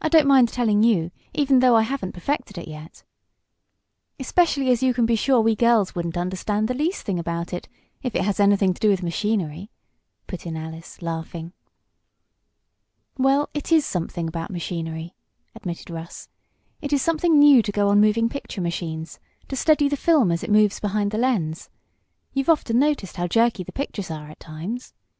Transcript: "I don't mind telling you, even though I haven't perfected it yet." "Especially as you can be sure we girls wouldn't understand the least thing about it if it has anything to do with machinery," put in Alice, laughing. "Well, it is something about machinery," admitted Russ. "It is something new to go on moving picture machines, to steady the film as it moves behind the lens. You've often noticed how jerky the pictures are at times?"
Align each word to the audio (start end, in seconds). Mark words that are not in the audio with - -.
"I 0.00 0.08
don't 0.08 0.26
mind 0.26 0.48
telling 0.48 0.82
you, 0.82 1.12
even 1.34 1.60
though 1.60 1.76
I 1.76 1.82
haven't 1.82 2.14
perfected 2.14 2.58
it 2.58 2.66
yet." 2.66 3.04
"Especially 4.18 4.70
as 4.70 4.82
you 4.82 4.92
can 4.92 5.06
be 5.06 5.14
sure 5.14 5.40
we 5.40 5.54
girls 5.54 5.94
wouldn't 5.94 6.16
understand 6.16 6.66
the 6.66 6.74
least 6.74 7.06
thing 7.06 7.16
about 7.16 7.52
it 7.52 7.68
if 8.02 8.16
it 8.16 8.24
has 8.24 8.40
anything 8.40 8.74
to 8.74 8.80
do 8.80 8.88
with 8.88 9.04
machinery," 9.04 9.70
put 10.26 10.46
in 10.46 10.56
Alice, 10.56 11.00
laughing. 11.00 11.52
"Well, 13.16 13.50
it 13.54 13.70
is 13.70 13.86
something 13.86 14.26
about 14.26 14.50
machinery," 14.50 15.14
admitted 15.54 15.90
Russ. 15.90 16.28
"It 16.80 16.92
is 16.92 17.00
something 17.00 17.38
new 17.38 17.62
to 17.62 17.70
go 17.70 17.86
on 17.88 18.00
moving 18.00 18.28
picture 18.28 18.60
machines, 18.62 19.20
to 19.46 19.54
steady 19.54 19.88
the 19.88 19.96
film 19.96 20.32
as 20.32 20.42
it 20.42 20.50
moves 20.50 20.80
behind 20.80 21.12
the 21.12 21.18
lens. 21.18 21.70
You've 22.32 22.48
often 22.48 22.80
noticed 22.80 23.14
how 23.14 23.28
jerky 23.28 23.62
the 23.62 23.70
pictures 23.70 24.10
are 24.10 24.28
at 24.28 24.40
times?" 24.40 24.92